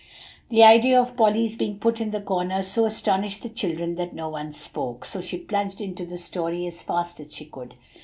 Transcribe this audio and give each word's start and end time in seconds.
The 0.49 0.63
idea 0.63 0.99
of 0.99 1.15
Polly's 1.15 1.55
being 1.55 1.77
put 1.77 2.01
in 2.01 2.09
the 2.09 2.21
corner 2.21 2.63
so 2.63 2.85
astonished 2.85 3.43
the 3.43 3.49
children 3.49 3.93
that 3.97 4.15
no 4.15 4.29
one 4.29 4.51
spoke, 4.51 5.05
so 5.05 5.21
she 5.21 5.37
plunged 5.37 5.79
into 5.79 6.07
the 6.07 6.17
story 6.17 6.65
as 6.65 6.81
fast 6.81 7.19
as 7.19 7.31
she 7.35 7.45
could. 7.45 7.75